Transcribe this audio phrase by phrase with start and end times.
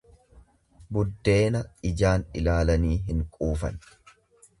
[0.95, 3.79] Buddeena ijaan ilaalanii hin quufan.